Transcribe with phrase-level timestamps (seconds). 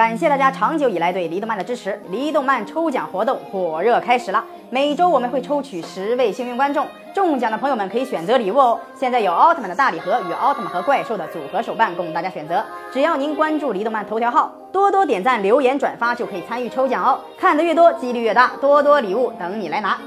[0.00, 4.42] 感谢大家长久以来对离动漫的支持，离动漫抽奖活动火热开始了。
[4.70, 8.80] 每周我们会抽取十位幸运观众，中奖的朋友们可以选择礼物哦。
[8.98, 12.64] 现在有奥特曼的大礼盒与奥特曼和怪兽的组合手办供大家选择。
[12.90, 17.20] 只要您关注离动漫头条号，多多点赞、留言、转发，就可以参与抽奖哦。
[17.38, 19.98] 看得越多，几率越大，多多礼物等你来拿。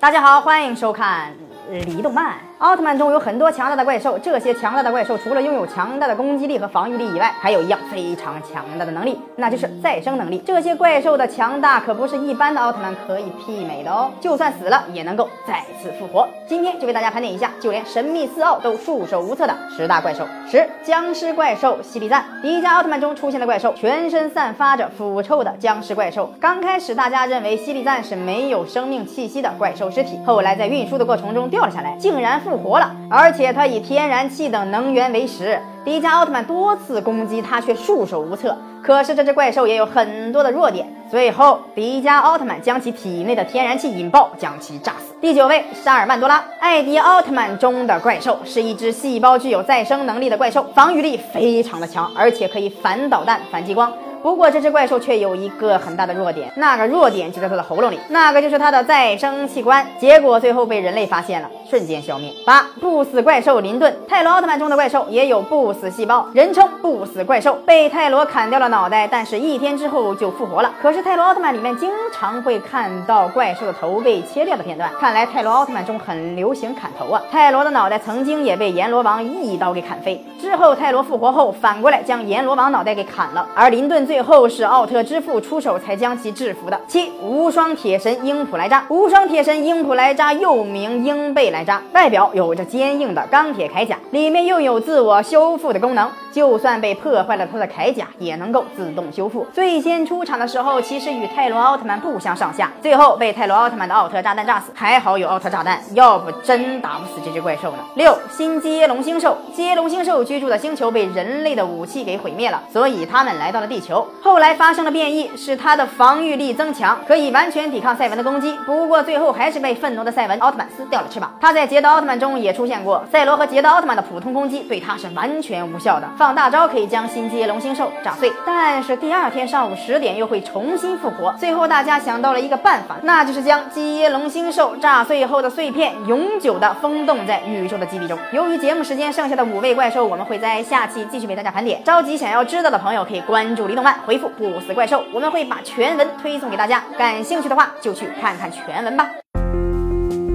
[0.00, 1.34] 大家好，欢迎收看
[1.68, 2.36] 离动漫。
[2.64, 10.42] 奥特曼中有很多强大的怪兽，这些强大的怪兽除了拥有强大的攻击力和防御力以外，还有一样非常强大的能力，那就是再生能力。
[10.46, 16.26] 这些怪兽的强大可不是一般的奥特曼可以媲美的哦，就算死了也能够再次复活。
[16.48, 20.26] 今天就为大家盘点一下，就连神秘四奥都束手无策的十大怪兽。
[20.50, 22.24] 十、僵尸怪兽犀利赞。
[22.40, 26.32] 迪迦奥特曼中出现的怪兽，全身散发着腐臭的僵尸怪兽。
[26.40, 35.60] 刚开始大家认为犀利赞是没有生命气息的怪兽尸体，后来在运输的过程中掉了下来，竟然复复活了，而且它以天然气等能源为食。
[35.84, 38.56] 迪迦奥特曼多次攻击它，却束手无策。
[38.80, 40.86] 可是这只怪兽也有很多的弱点。
[41.10, 45.12] 最后，迪迦奥特曼将其体内的天然气引爆，将其炸死。
[45.20, 46.44] 第九位，沙尔曼多拉。
[46.60, 53.92] 艾迪奥特曼中的怪兽是一只细胞具有再生能力的怪兽，防御力非常的强，而且可以反导弹、反激光。
[54.24, 59.86] 不过这只怪兽却有一个很大的弱点，那个弱点就在它的喉咙里，那个就是它的再生器官。
[60.00, 62.32] 结果最后被人类发现了，瞬间消灭。
[62.46, 67.52] 八不死怪兽林顿，泰罗奥特曼中的怪兽也有不死细胞，人称不死怪兽。
[67.66, 70.72] 被泰罗砍掉了脑袋，但是一天之后就复活了。
[70.80, 77.20] 可是泰罗奥特曼里面经常会看到怪兽的头被切掉的片段，看来泰罗奥特曼中很流行砍头啊。
[77.30, 84.13] 泰罗的脑袋曾经也被阎罗王一刀给砍飞，之后泰罗复活后反过来将阎罗王脑袋给砍了，而林顿最。
[84.14, 86.80] 最后是奥特之父出手才将其制服的。
[86.86, 99.46] 七无双铁神英普莱扎，无双铁神英普莱扎又名英贝莱扎，外表有着坚硬的钢铁铠甲，里面又有自我修复的功能，就算被破坏了他的铠甲也能够自动修复。
[99.52, 107.78] 最先出场的时候其实与泰罗奥特曼不相上下，最后被泰罗奥特曼的奥特炸弹炸死，还好有奥特炸弹，要不真打不死这只怪兽呢。
[107.94, 114.04] 六新基龙星兽，基龙星兽居住的星球被人类的武器给毁灭了，所以他们来到了地球。
[114.20, 118.56] 后来发生了变异，使他的防御力增强，可以完全抵抗赛文的攻击。
[118.66, 121.32] 不过最后还是被愤怒的赛文奥特曼撕掉了翅膀。
[121.40, 126.08] 他在捷德奥特曼中也出现过，赛罗和捷德奥特曼的普通攻击对他是完全无效的。
[126.24, 131.30] 放大招可以将新接龙星兽炸碎，但是第二天上午十点又会重新复活。
[131.38, 138.18] 最后大家想到了一个办法，那就是将基耶龙星兽炸碎后的碎片永久的封冻在宇宙的基地中。
[138.32, 141.84] 由于节目时间剩下的五位怪兽，我们会在下期继续为大家盘点。
[141.84, 143.94] 着急想要知道的朋友可以关注离动漫。
[144.06, 146.82] 回复不死怪兽，我们会把全文推送给大家。
[146.96, 149.10] 感兴趣的话，就去看看全文吧。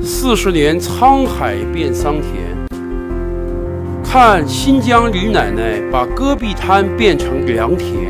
[0.03, 2.58] 四十年沧海变桑田，
[4.11, 8.08] 看新疆李奶奶把戈壁滩变成良田。